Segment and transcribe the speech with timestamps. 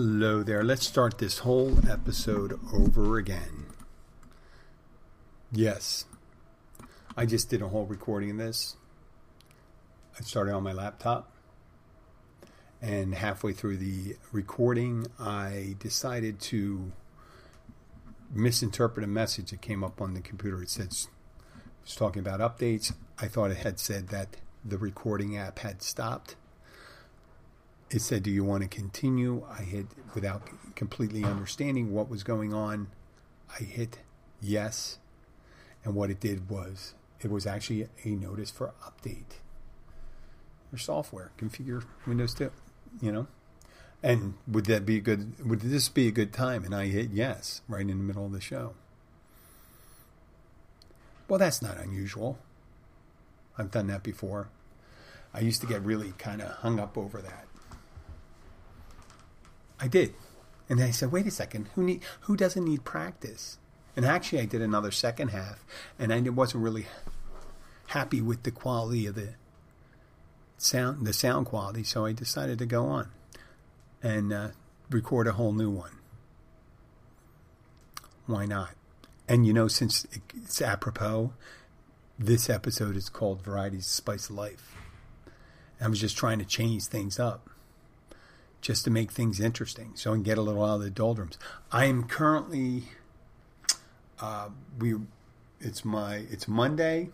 [0.00, 0.62] Hello there.
[0.62, 3.66] Let's start this whole episode over again.
[5.50, 6.04] Yes,
[7.16, 8.76] I just did a whole recording of this.
[10.16, 11.32] I started on my laptop,
[12.80, 16.92] and halfway through the recording, I decided to
[18.32, 20.62] misinterpret a message that came up on the computer.
[20.62, 21.08] It said it
[21.82, 22.92] was talking about updates.
[23.18, 26.36] I thought it had said that the recording app had stopped
[27.90, 29.44] it said, Do you want to continue?
[29.50, 30.42] I hit, without
[30.74, 32.88] completely understanding what was going on,
[33.48, 33.98] I hit
[34.40, 34.98] yes.
[35.84, 39.38] And what it did was, it was actually a notice for update
[40.70, 41.32] your software.
[41.38, 42.50] Configure Windows 2,
[43.00, 43.26] you know?
[44.02, 46.64] And would that be good, would this be a good time?
[46.64, 48.74] And I hit yes right in the middle of the show.
[51.26, 52.38] Well, that's not unusual.
[53.56, 54.48] I've done that before.
[55.34, 57.47] I used to get really kind of hung up over that.
[59.80, 60.14] I did.
[60.68, 63.58] And then I said, wait a second, who need who doesn't need practice?
[63.96, 65.64] And actually I did another second half
[65.98, 66.86] and I wasn't really
[67.88, 69.34] happy with the quality of the
[70.58, 73.08] sound the sound quality, so I decided to go on
[74.02, 74.48] and uh,
[74.90, 75.92] record a whole new one.
[78.26, 78.70] Why not?
[79.26, 81.32] And you know, since it's apropos,
[82.18, 84.74] this episode is called Varieties Spice Life.
[85.80, 87.48] I was just trying to change things up
[88.60, 91.38] just to make things interesting, so I can get a little out of the doldrums.
[91.70, 92.84] I am currently
[94.20, 94.48] uh,
[94.78, 94.94] we
[95.60, 97.10] it's my it's Monday.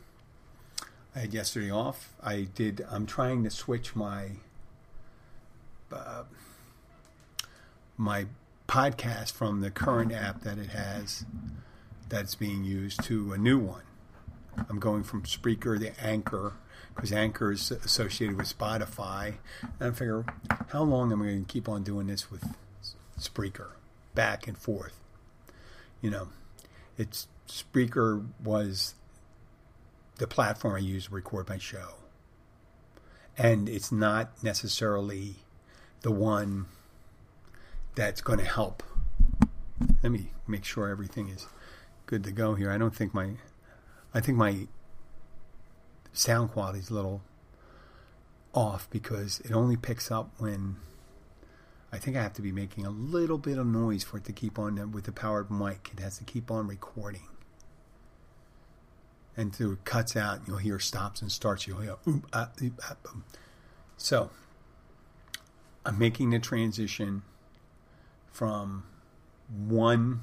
[1.14, 2.14] I had yesterday off.
[2.22, 2.84] I did.
[2.90, 4.30] I'm trying to switch my
[5.92, 6.24] uh,
[7.96, 8.26] my
[8.68, 11.24] podcast from the current app that it has
[12.08, 13.82] that's being used to a new one.
[14.68, 16.54] I'm going from Spreaker to Anchor
[16.94, 19.34] because Anchor is associated with Spotify.
[19.80, 20.24] And I figure,
[20.68, 22.56] how long am I going to keep on doing this with
[23.18, 23.72] Spreaker,
[24.14, 24.98] back and forth?
[26.00, 26.28] You know,
[26.96, 28.94] it's Spreaker was
[30.18, 31.94] the platform I used to record my show,
[33.36, 35.36] and it's not necessarily
[36.02, 36.66] the one
[37.94, 38.82] that's going to help.
[40.02, 41.46] Let me make sure everything is
[42.06, 42.70] good to go here.
[42.70, 43.30] I don't think my,
[44.12, 44.68] I think my
[46.14, 47.22] sound quality is a little
[48.54, 50.76] off because it only picks up when
[51.92, 54.32] I think I have to be making a little bit of noise for it to
[54.32, 55.90] keep on with the powered mic.
[55.92, 57.28] It has to keep on recording.
[59.36, 61.66] And so it cuts out, you'll hear stops and starts.
[61.66, 63.24] You'll hear, oop, ah, oop, ah, boom.
[63.96, 64.30] So
[65.84, 67.22] I'm making the transition
[68.30, 68.84] from
[69.48, 70.22] one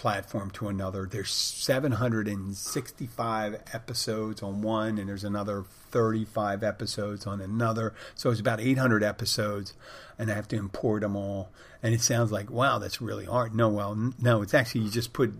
[0.00, 1.04] platform to another.
[1.04, 7.92] There's 765 episodes on one, and there's another 35 episodes on another.
[8.14, 9.74] So it's about 800 episodes,
[10.18, 11.50] and I have to import them all.
[11.82, 13.54] And it sounds like, wow, that's really hard.
[13.54, 15.34] No, well, no, it's actually you just put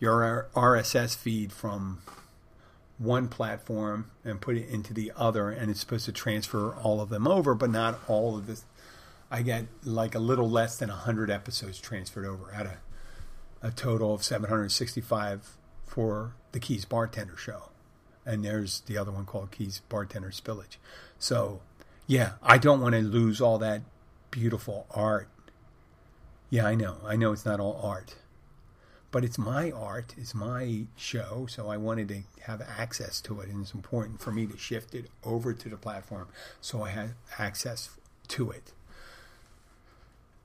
[0.00, 2.02] your RSS feed from
[2.98, 7.08] one platform and put it into the other, and it's supposed to transfer all of
[7.08, 8.64] them over, but not all of this.
[9.30, 12.72] I get like a little less than 100 episodes transferred over out of
[13.62, 17.70] a total of 765 for the Keys Bartender Show.
[18.24, 20.76] And there's the other one called Keys Bartender Spillage.
[21.18, 21.60] So,
[22.06, 23.82] yeah, I don't want to lose all that
[24.30, 25.28] beautiful art.
[26.48, 26.98] Yeah, I know.
[27.04, 28.16] I know it's not all art.
[29.12, 33.48] But it's my art, it's my show, so I wanted to have access to it.
[33.48, 36.28] And it's important for me to shift it over to the platform
[36.60, 37.90] so I have access
[38.28, 38.72] to it.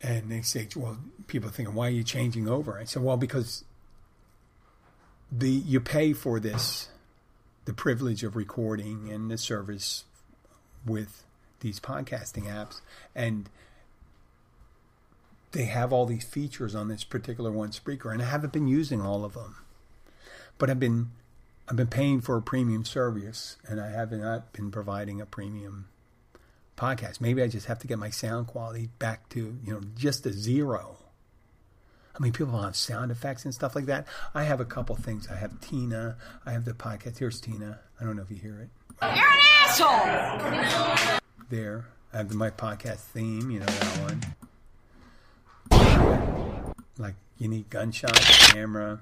[0.02, 0.98] And they say, well,
[1.28, 2.78] people are thinking, why are you changing over?
[2.78, 3.64] I said, well, because
[5.32, 6.90] the you pay for this,
[7.66, 10.04] the privilege of recording and the service
[10.86, 11.24] with
[11.62, 12.82] these podcasting apps,
[13.16, 13.50] and
[15.52, 19.02] they have all these features on this particular one Spreaker, and I haven't been using
[19.02, 19.56] all of them,
[20.58, 21.12] but I've been
[21.68, 25.88] I've been paying for a premium service, and I have not been providing a premium
[26.78, 27.22] podcast.
[27.22, 30.34] Maybe I just have to get my sound quality back to you know just a
[30.34, 30.98] zero.
[32.18, 34.08] I mean, people have sound effects and stuff like that.
[34.34, 35.28] I have a couple things.
[35.30, 36.16] I have Tina.
[36.46, 37.18] I have the podcast.
[37.18, 37.80] Here's Tina.
[38.00, 38.70] I don't know if you hear it.
[39.02, 41.20] You're an asshole.
[41.50, 41.88] There.
[42.14, 43.52] I have my podcast theme.
[43.52, 44.22] You know that one.
[46.98, 49.02] Like you need gunshot camera.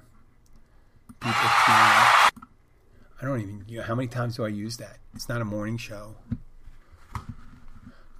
[1.20, 1.40] People.
[1.66, 2.30] Tina.
[3.22, 3.64] I don't even.
[3.68, 4.98] You know, how many times do I use that?
[5.14, 6.16] It's not a morning show.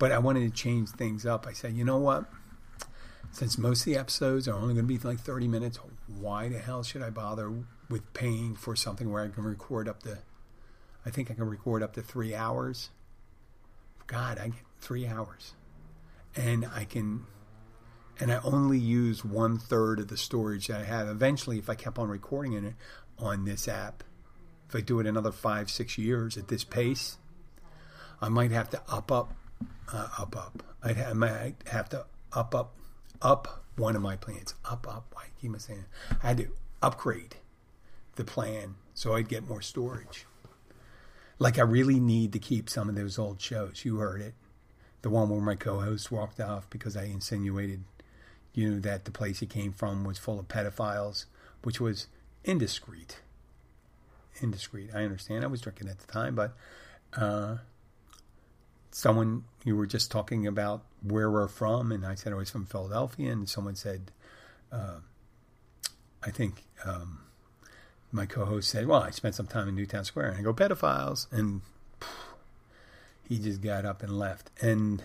[0.05, 1.47] But I wanted to change things up.
[1.47, 2.27] I said, you know what?
[3.31, 6.59] Since most of the episodes are only going to be like 30 minutes, why the
[6.59, 7.51] hell should I bother
[7.89, 10.19] with paying for something where I can record up to,
[11.07, 12.91] I think I can record up to three hours?
[14.07, 15.55] God, I get three hours.
[16.37, 17.25] And I can,
[18.21, 21.09] and I only use one third of the storage that I have.
[21.09, 22.75] Eventually, if I kept on recording in it
[23.19, 24.05] on this app,
[24.69, 27.17] if I do it another five, six years at this pace,
[28.21, 29.33] I might have to up up,
[29.93, 30.63] uh, up up.
[30.83, 32.75] I'd ha- I might have to up up,
[33.23, 34.55] up one of my plans.
[34.65, 35.07] Up up.
[35.13, 35.85] Why keep saying?
[36.23, 36.49] I had to
[36.83, 37.37] upgrade
[38.17, 40.27] the plan so I'd get more storage.
[41.39, 43.85] Like I really need to keep some of those old shows.
[43.85, 44.35] You heard it,
[45.03, 47.85] the one where my co-host walked off because I insinuated,
[48.53, 51.27] you know, that the place he came from was full of pedophiles,
[51.63, 52.07] which was
[52.45, 53.21] indiscreet
[54.43, 54.91] indiscreet.
[54.95, 55.45] I understand.
[55.45, 56.57] I was drinking at the time, but
[57.17, 57.59] uh,
[58.95, 62.65] someone you were just talking about where we're from, and I said I was from
[62.65, 64.13] Philadelphia, and someone said,
[64.71, 64.99] uh,
[66.23, 67.19] I think um,
[68.13, 71.27] my co-host said, "Well, I spent some time in Newtown Square," and I go pedophiles,
[71.33, 71.63] and
[71.99, 72.09] phew,
[73.29, 74.51] he just got up and left.
[74.63, 75.03] And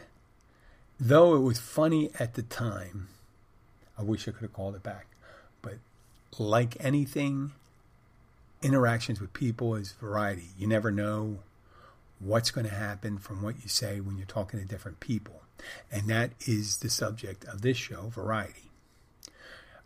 [0.99, 3.07] though it was funny at the time,
[3.97, 5.07] I wish I could have called it back,
[5.63, 5.79] but
[6.37, 7.53] like anything
[8.61, 10.49] interactions with people is variety.
[10.59, 11.39] You never know
[12.19, 15.41] what's going to happen from what you say when you're talking to different people.
[15.91, 18.71] And that is the subject of this show, variety.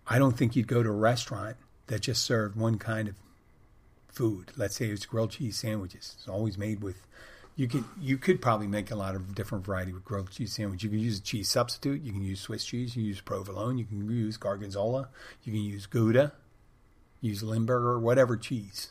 [0.08, 1.58] I don't think you'd go to a restaurant
[1.88, 3.16] that just served one kind of
[4.08, 4.52] food.
[4.58, 6.16] Let's say it's grilled cheese sandwiches.
[6.18, 7.08] It's always made with
[7.56, 10.84] you could you could probably make a lot of different variety with grilled cheese sandwich.
[10.84, 12.02] You can use a cheese substitute.
[12.02, 12.96] You can use Swiss cheese.
[12.96, 13.78] You use provolone.
[13.78, 15.10] You can use gorgonzola.
[15.44, 16.34] You can use Gouda
[17.24, 18.90] use Limburger, whatever cheese,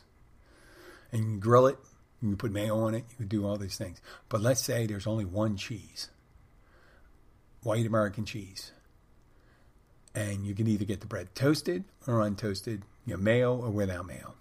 [1.11, 1.77] and grill it.
[2.23, 3.03] You can put mayo on it.
[3.09, 4.01] You can do all these things.
[4.29, 6.09] But let's say there's only one cheese,
[7.63, 8.71] white American cheese,
[10.15, 14.05] and you can either get the bread toasted or untoasted, you know, mayo or without
[14.05, 14.35] mayo.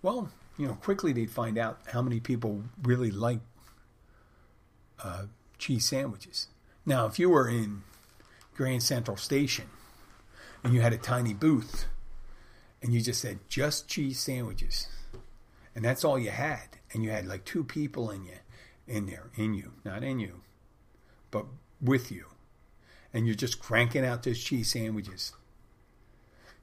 [0.00, 3.40] Well, you know, quickly they'd find out how many people really like
[5.02, 5.24] uh,
[5.58, 6.48] cheese sandwiches.
[6.86, 7.82] Now, if you were in
[8.56, 9.66] Grand Central Station
[10.62, 11.84] and you had a tiny booth
[12.80, 14.88] and you just said just cheese sandwiches,
[15.74, 18.38] and that's all you had, and you had like two people in you,
[18.86, 20.40] in there, in you, not in you,
[21.30, 21.46] but
[21.80, 22.26] with you,
[23.12, 25.32] and you're just cranking out those cheese sandwiches.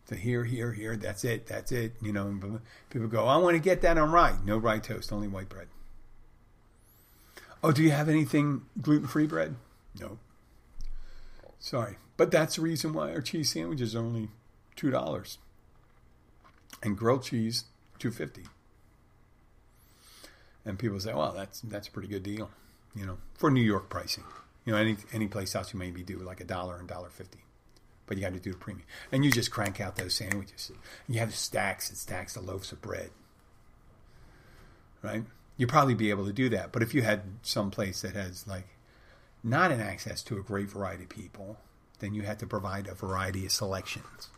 [0.05, 1.93] So here, here, here, that's it, that's it.
[2.01, 4.37] You know, people go, I want to get that on rye.
[4.43, 5.67] No rye toast, only white bread.
[7.63, 9.55] Oh, do you have anything gluten free bread?
[9.99, 10.17] No.
[11.59, 11.97] Sorry.
[12.17, 14.29] But that's the reason why our cheese sandwiches are only
[14.75, 15.37] $2
[16.83, 17.65] and grilled cheese,
[17.99, 18.43] two fifty.
[20.65, 22.49] And people say, "Well, that's that's a pretty good deal,"
[22.95, 24.23] you know, for New York pricing.
[24.65, 27.39] You know, any any place else you maybe do like a dollar and dollar fifty,
[28.05, 30.69] but you got to do a premium, and you just crank out those sandwiches.
[30.69, 33.09] And you have stacks and stacks of loaves of bread,
[35.01, 35.23] right?
[35.57, 38.47] You'd probably be able to do that, but if you had some place that has
[38.47, 38.67] like
[39.43, 41.57] not an access to a great variety of people,
[41.99, 44.29] then you have to provide a variety of selections.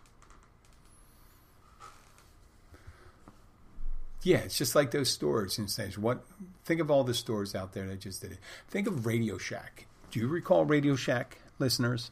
[4.23, 6.23] Yeah, it's just like those stores and says what
[6.65, 8.39] think of all the stores out there that just did it.
[8.69, 9.85] Think of Radio Shack.
[10.11, 12.11] Do you recall Radio Shack, listeners?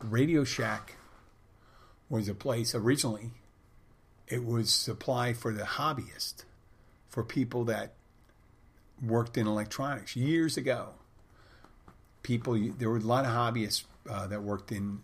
[0.00, 0.96] Radio Shack
[2.08, 3.30] was a place originally
[4.32, 6.44] it was supply for the hobbyist,
[7.10, 7.92] for people that
[9.04, 10.94] worked in electronics years ago.
[12.22, 15.00] People, there were a lot of hobbyists uh, that worked in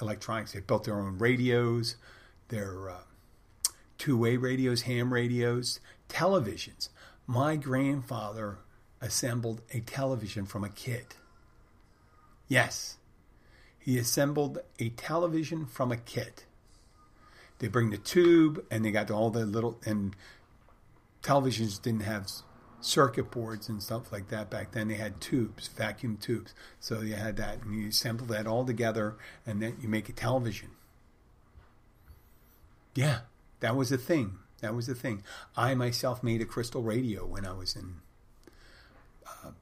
[0.00, 0.50] electronics.
[0.52, 1.94] They built their own radios,
[2.48, 2.94] their uh,
[4.02, 5.78] two way radios, ham radios,
[6.08, 6.88] televisions.
[7.24, 8.58] My grandfather
[9.00, 11.14] assembled a television from a kit.
[12.48, 12.96] Yes,
[13.78, 16.46] he assembled a television from a kit.
[17.60, 20.16] They bring the tube, and they got all the little and
[21.22, 22.26] televisions didn't have
[22.80, 24.88] circuit boards and stuff like that back then.
[24.88, 26.54] They had tubes, vacuum tubes.
[26.80, 29.14] So you had that, and you assemble that all together,
[29.46, 30.70] and then you make a television.
[32.96, 33.20] Yeah,
[33.62, 34.38] that was a thing.
[34.60, 35.22] That was the thing.
[35.56, 37.96] I myself made a crystal radio when I was in,
[39.26, 39.52] uh,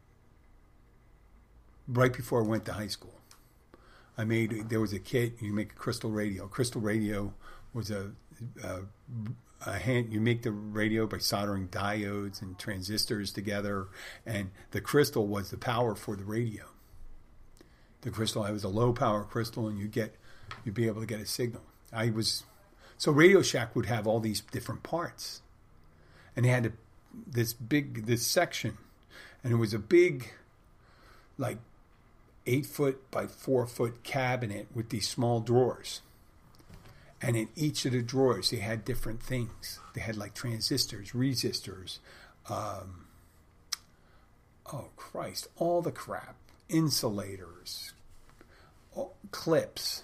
[1.87, 3.14] right before I went to high school.
[4.19, 6.47] I made, there was a kit, you make a crystal radio.
[6.47, 7.33] Crystal radio
[7.73, 8.12] was a,
[8.62, 8.80] a,
[9.66, 13.88] a hand, you make the radio by soldering diodes and transistors together,
[14.26, 16.64] and the crystal was the power for the radio.
[18.00, 20.16] The crystal, I was a low power crystal, and you get,
[20.64, 21.62] you'd be able to get a signal.
[21.92, 22.45] I was
[23.00, 25.40] so Radio Shack would have all these different parts,
[26.37, 26.73] and they had a,
[27.26, 28.76] this big this section,
[29.42, 30.30] and it was a big,
[31.38, 31.57] like,
[32.45, 36.02] eight foot by four foot cabinet with these small drawers.
[37.23, 39.80] And in each of the drawers, they had different things.
[39.95, 42.00] They had like transistors, resistors,
[42.50, 43.07] um,
[44.71, 46.37] oh Christ, all the crap,
[46.69, 47.95] insulators,
[49.30, 50.02] clips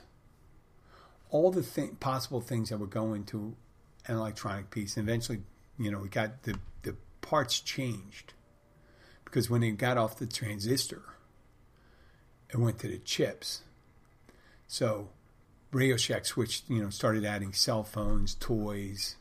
[1.31, 3.57] all the th- possible things that would go into
[4.07, 4.97] an electronic piece.
[4.97, 5.41] And eventually,
[5.79, 8.35] you know, we got the, the parts changed
[9.25, 11.03] because when it got off the transistor,
[12.51, 13.63] it went to the chips.
[14.69, 15.09] So
[15.73, 19.17] Radio Shack switched, you know, started adding cell phones, toys,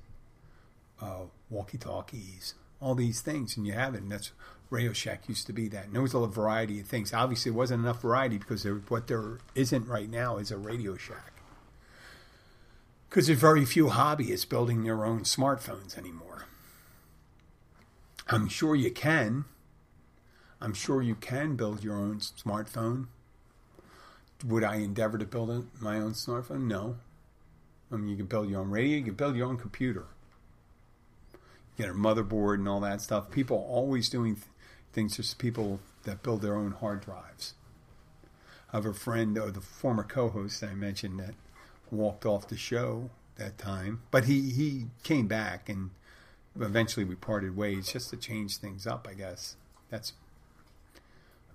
[1.01, 4.03] uh, walkie talkies, all these things, and you have it.
[4.03, 4.31] And that's
[4.69, 5.85] Radio Shack used to be that.
[5.85, 7.13] And there was a variety of things.
[7.13, 10.95] Obviously, it wasn't enough variety because there, what there isn't right now is a Radio
[10.95, 11.34] Shack
[13.09, 16.45] because there's very few hobbyists building their own smartphones anymore.
[18.27, 19.45] I'm sure you can.
[20.59, 23.07] I'm sure you can build your own smartphone.
[24.45, 26.63] Would I endeavor to build my own smartphone?
[26.63, 26.97] No.
[27.91, 30.05] I mean, you can build your own radio, you can build your own computer.
[31.77, 33.29] You get a motherboard and all that stuff.
[33.31, 34.47] People always doing th-
[34.91, 35.17] things.
[35.17, 37.53] There's people that build their own hard drives.
[38.74, 41.35] I have a friend, or the former co-host that I mentioned, that
[41.91, 45.91] walked off the show that time, but he he came back and
[46.59, 49.07] eventually we parted ways just to change things up.
[49.09, 49.55] I guess
[49.89, 50.13] that's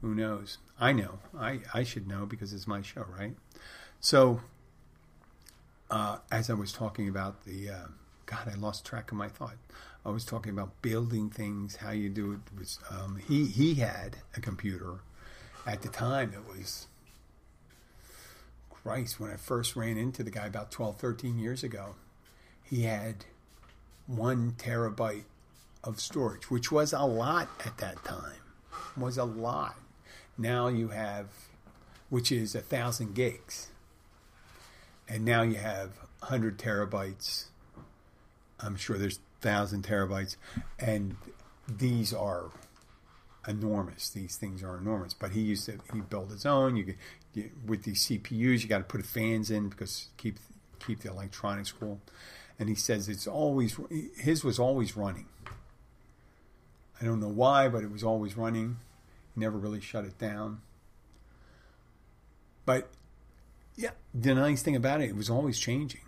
[0.00, 0.58] who knows.
[0.78, 1.18] I know.
[1.38, 3.34] I I should know because it's my show, right?
[4.00, 4.40] So
[5.90, 7.86] uh, as I was talking about the uh,
[8.26, 9.56] God, I lost track of my thought.
[10.04, 12.58] I was talking about building things, how you do it.
[12.58, 15.00] Was um, he he had a computer
[15.66, 16.86] at the time that was
[18.90, 21.94] When I first ran into the guy about 12, 13 years ago,
[22.64, 23.24] he had
[24.08, 25.26] one terabyte
[25.84, 28.40] of storage, which was a lot at that time.
[28.96, 29.76] Was a lot.
[30.36, 31.26] Now you have,
[32.08, 33.68] which is a thousand gigs,
[35.08, 37.44] and now you have 100 terabytes.
[38.58, 40.36] I'm sure there's thousand terabytes,
[40.80, 41.16] and
[41.68, 42.50] these are
[43.46, 44.10] enormous.
[44.10, 45.14] These things are enormous.
[45.14, 46.76] But he used to he built his own.
[46.76, 46.98] You could
[47.66, 50.38] with these CPUs, you got to put fans in because keep
[50.78, 52.00] keep the electronics cool.
[52.58, 53.78] And he says it's always
[54.16, 55.26] his was always running.
[57.00, 58.78] I don't know why, but it was always running.
[59.34, 60.60] Never really shut it down.
[62.66, 62.88] But
[63.76, 66.02] yeah, the nice thing about it, it was always changing.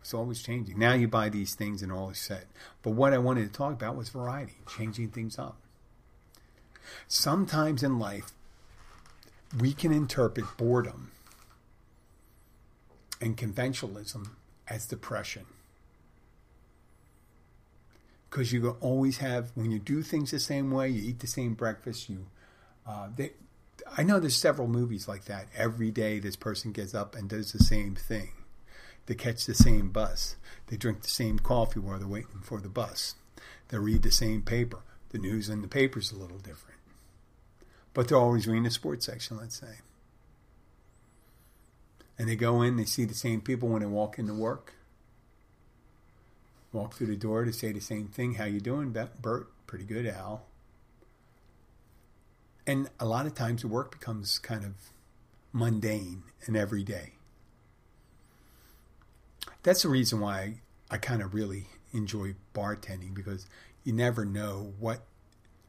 [0.00, 0.78] It's always changing.
[0.78, 2.46] Now you buy these things and all is set.
[2.82, 5.56] But what I wanted to talk about was variety, changing things up.
[7.06, 8.32] Sometimes in life,
[9.58, 11.10] we can interpret boredom
[13.20, 14.30] and conventionalism
[14.68, 15.44] as depression.
[18.30, 21.52] Because you always have, when you do things the same way, you eat the same
[21.54, 22.26] breakfast, you,
[22.86, 23.32] uh, they,
[23.96, 25.48] I know there's several movies like that.
[25.54, 28.30] Every day this person gets up and does the same thing.
[29.04, 30.36] They catch the same bus.
[30.68, 33.16] They drink the same coffee while they're waiting for the bus.
[33.68, 34.78] They read the same paper.
[35.10, 36.81] The news in the paper is a little different
[37.94, 39.78] but they're always reading the sports section, let's say.
[42.18, 44.74] And they go in, they see the same people when they walk into work.
[46.72, 48.34] Walk through the door to say the same thing.
[48.34, 49.48] How you doing, Bert?
[49.66, 50.44] Pretty good, Al.
[52.66, 54.74] And a lot of times the work becomes kind of
[55.52, 57.14] mundane and everyday.
[59.62, 60.40] That's the reason why
[60.90, 63.46] I, I kind of really enjoy bartending because
[63.84, 65.02] you never know what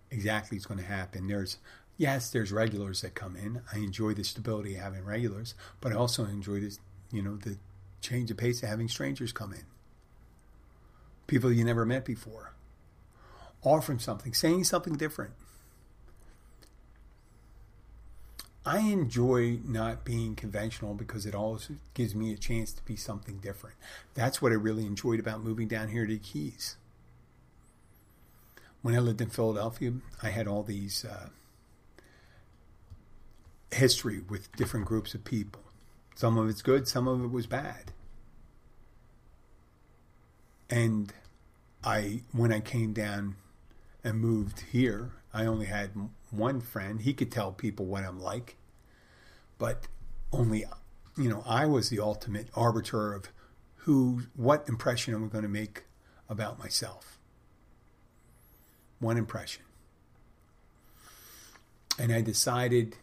[0.10, 1.28] exactly is going to happen.
[1.28, 1.58] There's
[1.98, 3.62] yes, there's regulars that come in.
[3.72, 6.80] I enjoy the stability of having regulars, but I also enjoy this,
[7.12, 7.58] you know, the
[8.02, 9.66] change of pace of having strangers come in.
[11.28, 12.54] People you never met before.
[13.64, 15.34] Offering something, saying something different.
[18.66, 23.38] I enjoy not being conventional because it always gives me a chance to be something
[23.38, 23.76] different.
[24.14, 26.78] That's what I really enjoyed about moving down here to the Keys.
[28.82, 31.30] When I lived in Philadelphia, I had all these uh,
[33.74, 35.62] history with different groups of people.
[36.16, 37.92] Some of it's good, some of it was bad.
[40.70, 41.14] And
[41.84, 43.36] I, when I came down
[44.04, 45.92] and moved here, I only had
[46.32, 47.02] one friend.
[47.02, 48.58] He could tell people what I'm like,
[49.58, 49.88] but
[50.32, 50.66] only,
[51.18, 53.30] you know, I was the ultimate arbiter of
[53.78, 55.84] who, what impression am I going to make
[56.30, 57.18] about myself.
[59.00, 59.64] One impression.
[62.00, 62.96] And I decided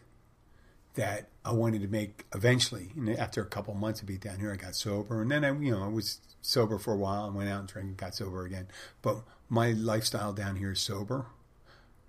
[0.95, 2.89] that I wanted to make eventually.
[2.95, 5.51] And after a couple months of being down here, I got sober, and then I,
[5.51, 8.15] you know, I was sober for a while and went out and drank and got
[8.15, 8.67] sober again.
[9.01, 9.17] But
[9.49, 11.27] my lifestyle down here is sober.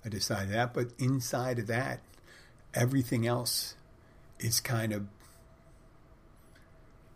[0.04, 2.00] I decided that, but inside of that,
[2.74, 3.74] everything else
[4.40, 5.06] is kind of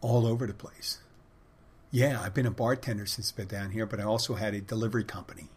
[0.01, 0.99] all over the place.
[1.91, 4.61] Yeah, I've been a bartender since I've been down here, but I also had a
[4.61, 5.49] delivery company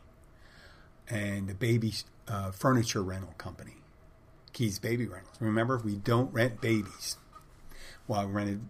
[1.07, 1.93] and a baby
[2.27, 3.77] uh, furniture rental company,
[4.53, 5.35] Keys Baby Rentals.
[5.39, 7.17] Remember, we don't rent babies.
[8.07, 8.61] Well, I rented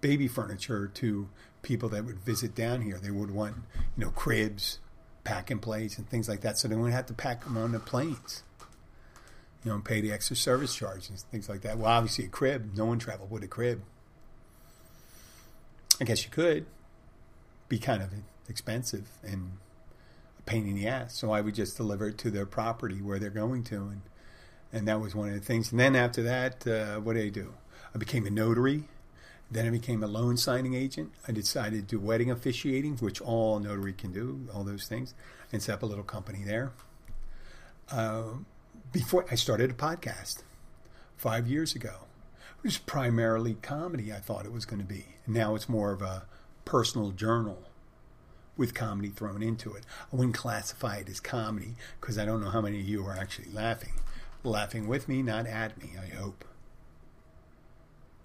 [0.00, 1.28] baby furniture to
[1.62, 2.98] people that would visit down here.
[2.98, 3.56] They would want,
[3.96, 4.78] you know, cribs,
[5.24, 6.58] Pack 'n Plays, and things like that.
[6.58, 8.42] So they wouldn't have to pack them on the planes.
[9.62, 11.78] You know, and pay the extra service charges and things like that.
[11.78, 12.72] Well, obviously, a crib.
[12.74, 13.82] No one traveled with a crib.
[16.00, 16.66] I guess you could.
[17.68, 18.12] Be kind of
[18.48, 19.58] expensive and
[20.38, 21.14] a pain in the ass.
[21.14, 24.02] So I would just deliver it to their property where they're going to, and
[24.72, 25.70] and that was one of the things.
[25.70, 27.54] And then after that, uh, what did I do?
[27.94, 28.84] I became a notary
[29.52, 31.12] then I became a loan signing agent.
[31.28, 35.14] I decided to do wedding officiating, which all notary can do, all those things,
[35.52, 36.72] and set up a little company there.
[37.90, 38.22] Uh,
[38.92, 40.42] before I started a podcast
[41.16, 42.06] five years ago,
[42.58, 44.10] it was primarily comedy.
[44.10, 45.04] I thought it was going to be.
[45.26, 46.24] Now it's more of a
[46.64, 47.64] personal journal
[48.56, 49.84] with comedy thrown into it.
[50.10, 53.16] I wouldn't classify it as comedy because I don't know how many of you are
[53.18, 53.92] actually laughing.
[54.44, 56.44] Laughing with me, not at me, I hope.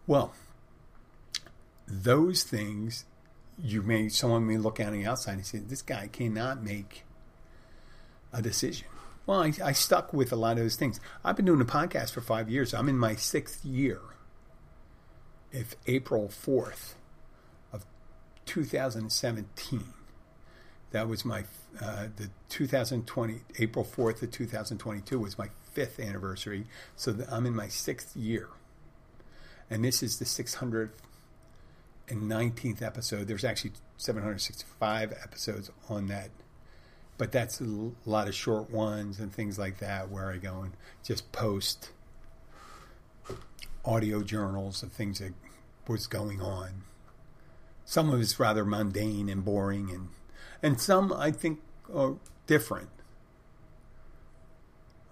[0.07, 0.33] Well,
[1.87, 3.05] those things
[3.61, 7.03] you may someone may look out on the outside and say this guy cannot make
[8.31, 8.87] a decision.
[9.25, 10.99] Well I, I, stuck with a lot of those things.
[11.23, 12.73] I've been doing a podcast for five years.
[12.73, 13.99] I'm in my sixth year.
[15.51, 16.93] If april 4th
[17.73, 17.85] of
[18.45, 19.83] 2017
[20.91, 21.45] that was my
[21.81, 27.67] uh, the 2020 april 4th of 2022 was my fifth anniversary so i'm in my
[27.67, 28.49] sixth year
[29.69, 33.27] and this is the 619th episode.
[33.27, 36.29] There's actually 765 episodes on that,
[37.17, 40.73] but that's a lot of short ones and things like that where I go and
[41.03, 41.91] just post
[43.83, 45.33] audio journals of things that
[45.87, 46.83] was going on.
[47.85, 50.09] Some of it's rather mundane and boring, and
[50.61, 51.59] and some I think
[51.93, 52.89] are different.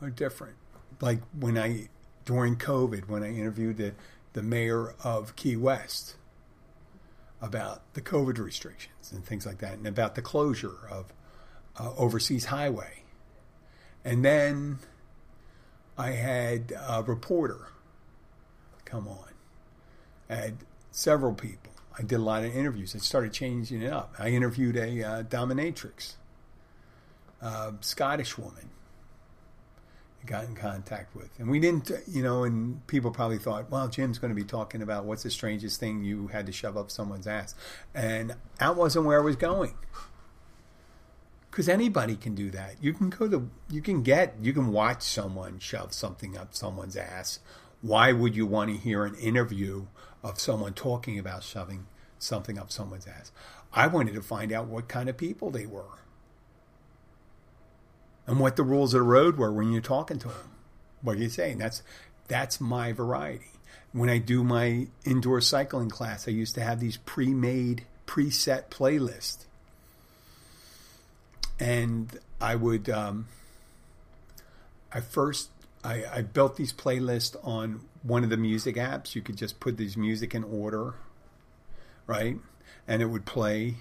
[0.01, 0.55] Are different.
[1.01, 1.89] Like when I
[2.25, 3.93] during COVID, when I interviewed the
[4.33, 6.15] the mayor of Key West
[7.41, 11.13] about the COVID restrictions and things like that, and about the closure of
[11.79, 13.03] uh, Overseas Highway.
[14.03, 14.79] And then
[15.97, 17.69] I had a reporter
[18.85, 19.29] come on.
[20.29, 20.57] I had
[20.91, 21.73] several people.
[21.97, 22.95] I did a lot of interviews.
[22.95, 24.13] I started changing it up.
[24.19, 26.13] I interviewed a uh, dominatrix,
[27.41, 28.69] a Scottish woman
[30.25, 31.29] got in contact with.
[31.39, 34.81] And we didn't, you know, and people probably thought, well, Jim's going to be talking
[34.81, 37.55] about what's the strangest thing you had to shove up someone's ass.
[37.93, 39.75] And that wasn't where I was going.
[41.49, 42.75] Because anybody can do that.
[42.81, 46.97] You can go to, you can get, you can watch someone shove something up someone's
[46.97, 47.39] ass.
[47.81, 49.85] Why would you want to hear an interview
[50.23, 51.87] of someone talking about shoving
[52.19, 53.31] something up someone's ass?
[53.71, 55.99] I wanted to find out what kind of people they were
[58.27, 60.51] and what the rules of the road were when you're talking to them.
[61.01, 61.59] What are you saying?
[61.59, 61.83] That's
[62.27, 63.51] that's my variety.
[63.91, 69.45] When I do my indoor cycling class, I used to have these pre-made, preset playlists,
[71.59, 72.89] and I would.
[72.89, 73.27] Um,
[74.91, 75.49] I first
[75.83, 79.13] I, I built these playlists on one of the music apps.
[79.15, 80.95] You could just put these music in order,
[82.07, 82.37] right,
[82.87, 83.75] and it would play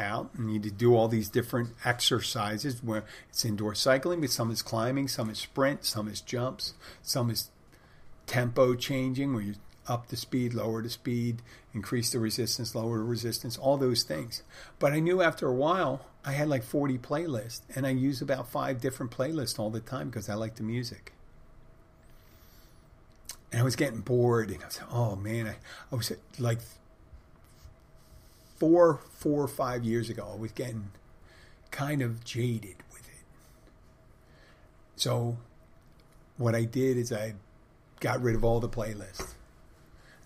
[0.00, 4.30] out and you need to do all these different exercises where it's indoor cycling, but
[4.30, 7.50] some is climbing, some is sprint, some is jumps, some is
[8.26, 9.54] tempo changing where you
[9.86, 11.42] up the speed, lower the speed,
[11.74, 14.42] increase the resistance, lower the resistance, all those things.
[14.78, 18.48] But I knew after a while I had like 40 playlists and I use about
[18.48, 21.12] five different playlists all the time because I like the music.
[23.52, 25.56] and I was getting bored, and I was like, oh man, I,
[25.92, 26.60] I was like
[28.60, 30.92] four, four or five years ago, I was getting
[31.72, 33.24] kind of jaded with it.
[34.94, 35.38] So
[36.36, 37.34] what I did is I
[37.98, 39.34] got rid of all the playlists.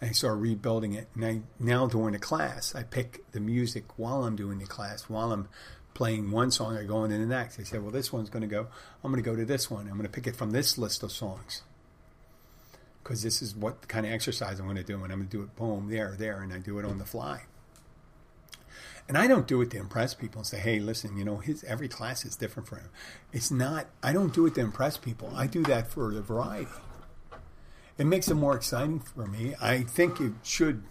[0.02, 1.08] I started rebuilding it.
[1.14, 5.08] And I now during the class, I pick the music while I'm doing the class.
[5.08, 5.48] While I'm
[5.94, 7.58] playing one song, I go into the next.
[7.58, 8.66] I say, well, this one's going to go.
[9.02, 9.86] I'm going to go to this one.
[9.86, 11.62] I'm going to pick it from this list of songs
[13.02, 15.36] because this is what kind of exercise I'm going to do, and I'm going to
[15.36, 17.42] do it boom there, there, and I do it on the fly.
[19.06, 21.62] And I don't do it to impress people and say, hey, listen, you know, his
[21.64, 22.88] every class is different for him.
[23.32, 25.30] It's not, I don't do it to impress people.
[25.34, 26.70] I do that for the variety.
[27.98, 29.54] It makes it more exciting for me.
[29.60, 30.82] I think it should,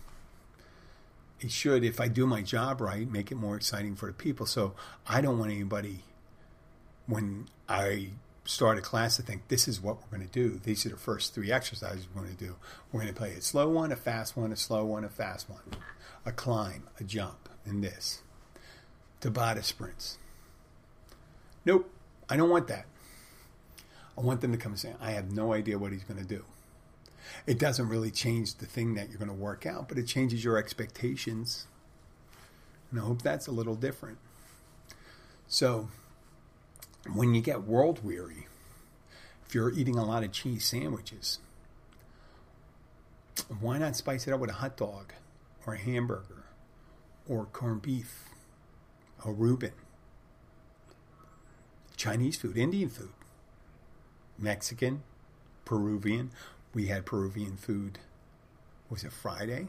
[1.39, 4.45] it should, if I do my job right, make it more exciting for the people.
[4.45, 4.75] So
[5.07, 6.03] I don't want anybody,
[7.07, 8.11] when I
[8.45, 10.59] start a class to think this is what we're going to do.
[10.63, 12.55] These are the first three exercises we're going to do.
[12.91, 15.49] We're going to play a slow one, a fast one, a slow one, a fast
[15.49, 15.63] one,
[16.25, 18.21] a climb, a jump, and this.
[19.21, 20.17] Tabata sprints.
[21.65, 21.89] Nope,
[22.29, 22.85] I don't want that.
[24.17, 26.25] I want them to come and say, I have no idea what he's going to
[26.25, 26.45] do.
[27.47, 30.43] It doesn't really change the thing that you're going to work out, but it changes
[30.43, 31.67] your expectations.
[32.91, 34.17] And I hope that's a little different.
[35.47, 35.89] So,
[37.11, 38.47] when you get world weary,
[39.47, 41.39] if you're eating a lot of cheese sandwiches,
[43.59, 45.13] why not spice it up with a hot dog
[45.65, 46.42] or a hamburger
[47.27, 48.29] or corned beef,
[49.25, 49.73] a Reuben,
[51.95, 53.13] Chinese food, Indian food,
[54.37, 55.03] Mexican,
[55.65, 56.31] Peruvian.
[56.73, 57.99] We had Peruvian food.
[58.89, 59.67] Was it Friday?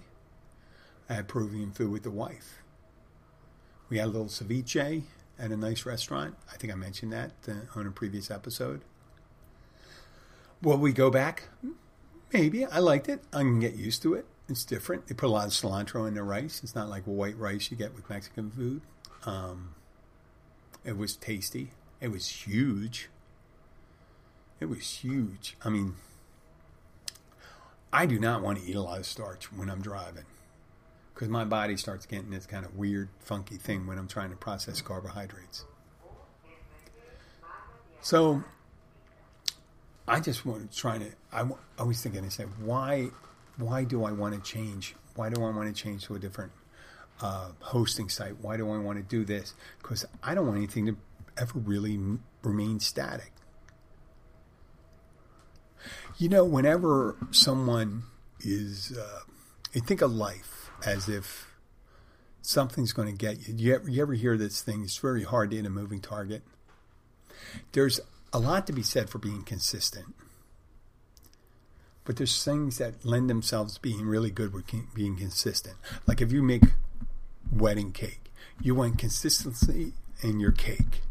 [1.09, 2.63] I had Peruvian food with the wife.
[3.89, 5.03] We had a little ceviche
[5.39, 6.37] at a nice restaurant.
[6.53, 8.81] I think I mentioned that uh, on a previous episode.
[10.63, 11.45] Will we go back?
[12.33, 12.65] Maybe.
[12.65, 13.23] I liked it.
[13.33, 14.27] I can get used to it.
[14.49, 15.07] It's different.
[15.07, 16.61] They put a lot of cilantro in their rice.
[16.63, 18.83] It's not like white rice you get with Mexican food.
[19.25, 19.75] Um,
[20.85, 21.71] it was tasty.
[22.01, 23.09] It was huge.
[24.61, 25.57] It was huge.
[25.65, 25.95] I mean,
[27.93, 30.25] I do not want to eat a lot of starch when I'm driving
[31.15, 34.37] because my body starts getting this kind of weird, funky thing when I'm trying to
[34.37, 35.65] process carbohydrates.
[38.01, 38.43] So
[40.07, 41.13] I just want to try to.
[41.33, 43.11] I, I was thinking, I said, why,
[43.57, 44.95] why do I want to change?
[45.15, 46.53] Why do I want to change to a different
[47.21, 48.37] uh, hosting site?
[48.41, 49.55] Why do I want to do this?
[49.81, 50.97] Because I don't want anything to
[51.37, 51.99] ever really
[52.43, 53.33] remain static.
[56.19, 58.05] You know, whenever someone
[58.41, 59.21] is, uh,
[59.73, 61.51] you think of life as if
[62.43, 63.55] something's going to get you.
[63.57, 64.83] You ever, you ever hear this thing?
[64.83, 66.43] It's very hard to hit a moving target.
[67.73, 68.01] There's
[68.33, 70.15] a lot to be said for being consistent.
[72.05, 74.65] But there's things that lend themselves to being really good with
[74.95, 75.77] being consistent.
[76.07, 76.63] Like if you make
[77.51, 81.03] wedding cake, you want consistency in your cake.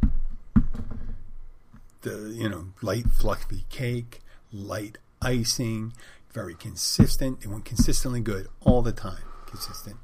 [2.01, 5.93] The you know light fluffy cake, light icing,
[6.31, 7.41] very consistent.
[7.41, 9.97] They want consistently good all the time consistent.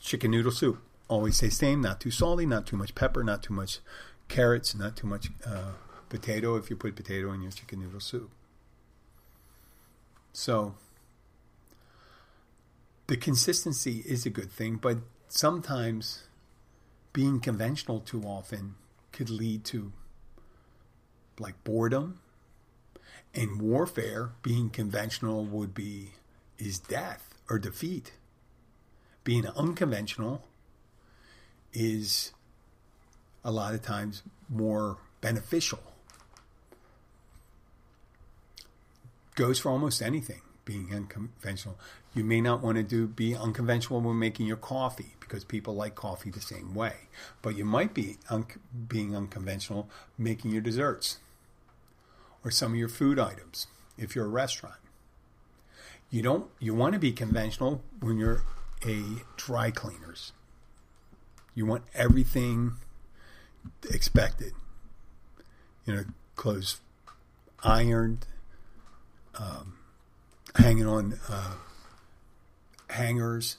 [0.00, 0.80] Chicken noodle soup.
[1.08, 3.80] Always stay same, not too salty, not too much pepper, not too much
[4.28, 5.72] carrots, not too much uh,
[6.08, 8.30] potato if you put potato in your chicken noodle soup.
[10.32, 10.74] So
[13.06, 16.24] the consistency is a good thing, but sometimes
[17.12, 18.74] being conventional too often
[19.12, 19.92] could lead to
[21.38, 22.20] like boredom.
[23.34, 26.12] In warfare, being conventional would be
[26.58, 28.12] is death or defeat
[29.24, 30.44] being unconventional
[31.72, 32.32] is
[33.44, 35.91] a lot of times more beneficial.
[39.34, 41.78] Goes for almost anything being unconventional.
[42.14, 45.94] You may not want to do be unconventional when making your coffee because people like
[45.94, 46.94] coffee the same way,
[47.40, 48.46] but you might be un-
[48.88, 51.18] being unconventional making your desserts
[52.44, 53.66] or some of your food items
[53.96, 54.76] if you're a restaurant.
[56.10, 58.42] You don't you want to be conventional when you're
[58.86, 59.02] a
[59.36, 60.32] dry cleaners.
[61.54, 62.72] You want everything
[63.90, 64.52] expected.
[65.86, 66.04] You know,
[66.36, 66.80] clothes
[67.62, 68.26] ironed,
[69.38, 69.74] um,
[70.54, 71.54] hanging on uh,
[72.90, 73.56] hangers,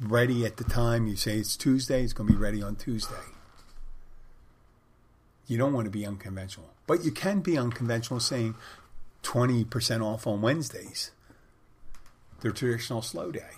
[0.00, 3.14] ready at the time you say it's Tuesday, it's going to be ready on Tuesday.
[5.46, 8.54] You don't want to be unconventional, but you can be unconventional saying
[9.22, 11.10] 20% off on Wednesdays,
[12.40, 13.50] their traditional slow day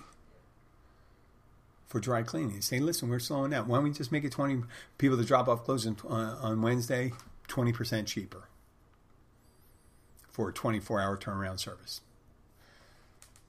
[1.86, 2.62] for dry cleaning.
[2.62, 3.68] Say, listen, we're slowing down.
[3.68, 4.62] Why don't we just make it 20
[4.96, 7.12] people to drop off clothes on, on Wednesday,
[7.48, 8.48] 20% cheaper
[10.32, 12.00] for a 24 hour turnaround service?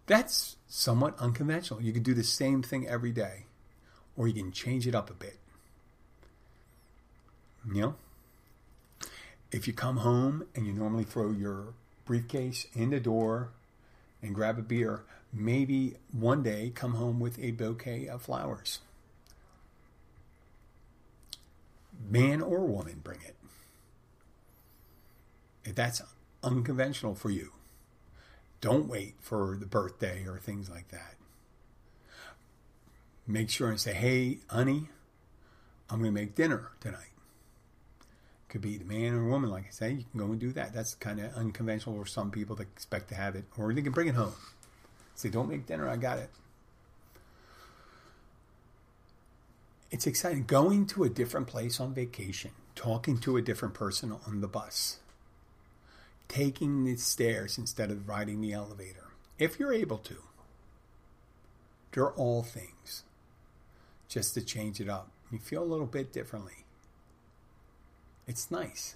[0.05, 1.81] That's somewhat unconventional.
[1.81, 3.45] You can do the same thing every day,
[4.15, 5.37] or you can change it up a bit.
[7.65, 7.95] You know?
[9.51, 11.73] If you come home and you normally throw your
[12.05, 13.49] briefcase in the door
[14.21, 18.79] and grab a beer, maybe one day come home with a bouquet of flowers.
[22.09, 23.35] Man or woman, bring it.
[25.63, 26.01] If that's
[26.43, 27.53] unconventional for you,
[28.61, 31.15] don't wait for the birthday or things like that.
[33.27, 34.89] Make sure and say, hey, honey,
[35.89, 37.11] I'm going to make dinner tonight.
[38.49, 40.73] Could be the man or woman, like I say, you can go and do that.
[40.73, 43.91] That's kind of unconventional for some people that expect to have it, or they can
[43.91, 44.33] bring it home.
[45.15, 46.29] Say, don't make dinner, I got it.
[49.91, 50.45] It's exciting.
[50.45, 54.97] Going to a different place on vacation, talking to a different person on the bus,
[56.33, 60.15] taking the stairs instead of riding the elevator, if you're able to.
[61.91, 63.03] They're all things
[64.07, 65.09] just to change it up.
[65.31, 66.65] You feel a little bit differently.
[68.27, 68.95] It's nice.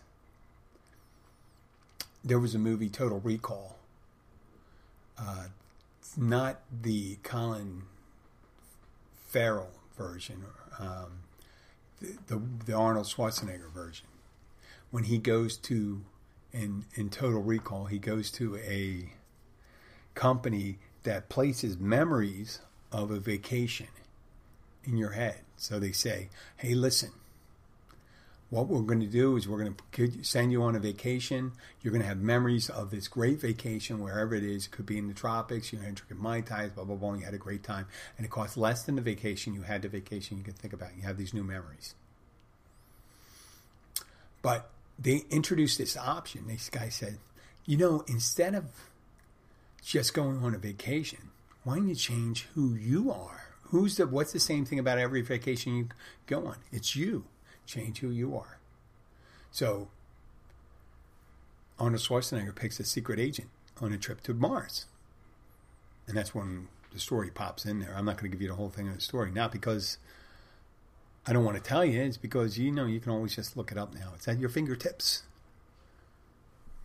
[2.23, 3.75] There was a movie, Total Recall.
[5.19, 5.45] Uh,
[6.15, 7.83] not the Colin
[9.27, 10.43] Farrell version,
[10.79, 11.19] um,
[12.01, 14.07] the, the, the Arnold Schwarzenegger version.
[14.89, 16.01] When he goes to
[16.51, 19.13] in in Total Recall, he goes to a
[20.15, 22.59] company that places memories
[22.91, 23.87] of a vacation
[24.83, 25.41] in your head.
[25.57, 27.11] So they say, "Hey, listen."
[28.49, 31.51] what we're going to do is we're going to send you on a vacation.
[31.81, 34.67] You're going to have memories of this great vacation wherever it is.
[34.67, 35.73] It could be in the tropics.
[35.73, 37.15] You had drinking mai tais, blah blah blah.
[37.15, 39.81] You had a great time, and it costs less than the vacation you had.
[39.81, 40.95] The vacation you can think about.
[40.95, 41.93] You have these new memories.
[44.41, 46.47] But they introduced this option.
[46.47, 47.17] This guy said,
[47.65, 48.65] you know, instead of
[49.83, 51.29] just going on a vacation,
[51.63, 53.47] why don't you change who you are?
[53.63, 54.07] Who's the?
[54.07, 55.89] What's the same thing about every vacation you
[56.25, 56.57] go on?
[56.71, 57.25] It's you
[57.65, 58.57] change who you are.
[59.51, 59.89] So
[61.79, 63.49] Arnold Schwarzenegger picks a secret agent
[63.81, 64.85] on a trip to Mars.
[66.07, 67.93] And that's when the story pops in there.
[67.95, 69.97] I'm not going to give you the whole thing of the story, not because
[71.27, 73.71] I don't want to tell you, it's because you know you can always just look
[73.71, 74.11] it up now.
[74.15, 75.23] It's at your fingertips.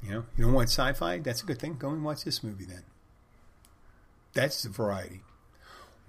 [0.02, 1.18] You know, you don't want sci-fi?
[1.18, 1.76] That's a good thing.
[1.78, 2.82] Go and watch this movie then.
[4.34, 5.20] That's the variety.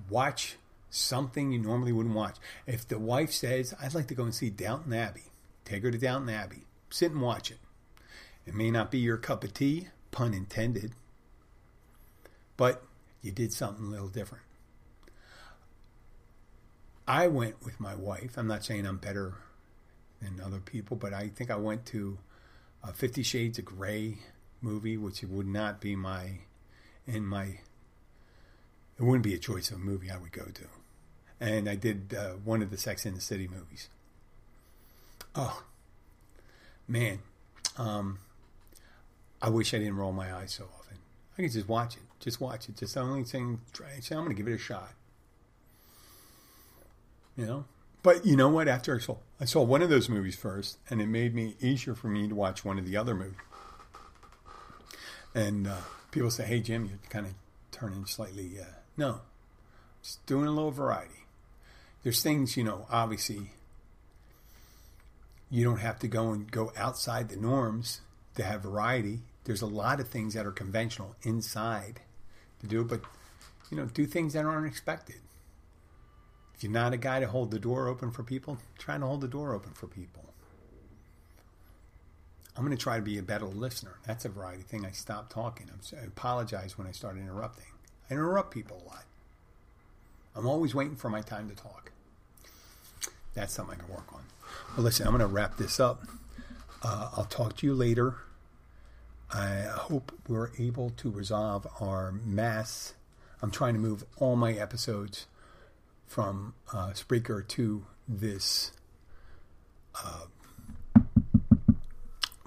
[0.10, 0.56] Watch
[0.89, 2.38] something you normally wouldn't watch.
[2.65, 5.26] If the wife says, I'd like to go and see Downton Abbey,
[5.63, 6.65] take her to Downton Abbey.
[6.89, 7.60] Sit and watch it.
[8.48, 10.93] It may not be your cup of tea, pun intended,
[12.58, 12.84] but
[13.22, 14.43] you did something a little different.
[17.08, 18.38] I went with my wife.
[18.38, 19.36] I'm not saying I'm better
[20.22, 22.18] than other people, but I think I went to
[22.84, 24.20] a Fifty Shades of Grey
[24.62, 26.39] movie, which would not be my
[27.06, 27.60] in my.
[28.98, 30.68] It wouldn't be a choice of a movie I would go to
[31.44, 33.89] and I did uh, one of the Sex in the City movies.
[35.36, 35.63] Oh,
[36.88, 37.20] man.
[37.78, 38.20] Um,
[39.42, 40.98] I wish I didn't roll my eyes so often.
[41.38, 42.04] I could just watch it.
[42.22, 42.78] Just watch it.
[42.78, 44.94] Just the only thing, try, I'm going to give it a shot.
[47.36, 47.65] You know?
[48.02, 48.67] But you know what?
[48.67, 51.96] After I saw, I saw one of those movies first, and it made me easier
[51.96, 53.38] for me to watch one of the other movies.
[55.34, 55.78] And uh,
[56.12, 57.34] people say, hey, Jim, you're kind of
[57.72, 58.60] turning slightly.
[58.60, 58.65] Uh,
[58.98, 59.22] no,
[60.02, 61.24] just doing a little variety
[62.04, 63.52] there's things, you know, obviously
[65.50, 68.02] you don't have to go and go outside the norms
[68.36, 69.19] to have variety.
[69.46, 72.02] There's a lot of things that are conventional inside
[72.60, 73.02] to do, but
[73.72, 75.17] you know, do things that aren't expected.
[76.56, 79.22] If you're not a guy to hold the door open for people, try to hold
[79.22, 80.24] the door open for people.
[82.56, 83.96] I'm going to try to be a better listener.
[84.06, 84.86] That's a variety thing.
[84.86, 85.70] I stopped talking.
[86.00, 87.66] i apologize when I start interrupting.
[88.10, 89.06] I interrupt people a lot.
[90.36, 91.94] I'm always waiting for my time to talk
[93.34, 94.24] that's something I can work on.
[94.76, 96.04] Well, listen, I'm going to wrap this up.
[96.84, 98.16] Uh, I'll talk to you later.
[99.34, 102.94] I hope we're able to resolve our mass.
[103.42, 105.26] I'm trying to move all my episodes
[106.06, 108.72] from uh, Spreaker to this.
[109.96, 110.26] Uh,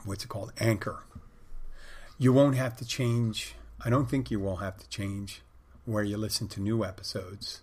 [0.05, 0.53] what's it called?
[0.59, 1.03] Anchor.
[2.19, 3.55] You won't have to change.
[3.85, 5.43] I don't think you will have to change
[5.85, 7.63] where you listen to new episodes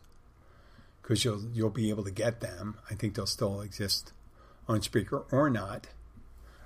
[1.01, 2.77] because you'll you'll be able to get them.
[2.89, 4.13] I think they'll still exist
[4.67, 5.87] on Spreaker or not.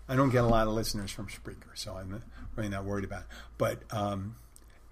[0.08, 2.24] I don't get a lot of listeners from Spreaker, so I'm
[2.56, 3.28] really not worried about it.
[3.58, 4.36] But um,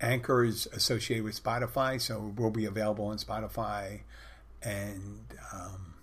[0.06, 4.02] Anchor is associated with Spotify, so it will be available on Spotify
[4.62, 5.96] and um,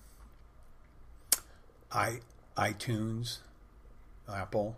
[1.91, 2.21] i
[2.57, 3.39] iTunes,
[4.33, 4.77] Apple.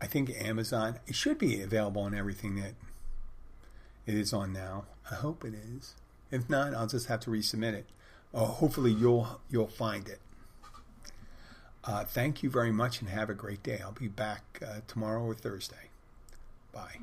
[0.00, 1.00] I think Amazon.
[1.06, 2.74] It should be available on everything that
[4.06, 4.84] it is on now.
[5.10, 5.94] I hope it is.
[6.30, 7.86] If not, I'll just have to resubmit it.
[8.32, 10.20] Uh, hopefully, you'll you'll find it.
[11.82, 13.80] Uh, thank you very much and have a great day.
[13.82, 15.90] I'll be back uh, tomorrow or Thursday.
[16.72, 16.98] Bye.